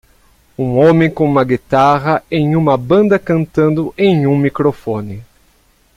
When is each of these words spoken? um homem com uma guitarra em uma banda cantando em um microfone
um 0.57 0.79
homem 0.79 1.11
com 1.11 1.23
uma 1.25 1.43
guitarra 1.43 2.23
em 2.31 2.55
uma 2.55 2.75
banda 2.75 3.19
cantando 3.19 3.93
em 3.95 4.25
um 4.25 4.35
microfone 4.35 5.23